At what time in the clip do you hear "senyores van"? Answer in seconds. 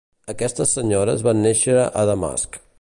0.77-1.45